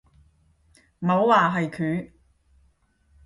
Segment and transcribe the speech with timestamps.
[0.99, 2.11] 冇話係佢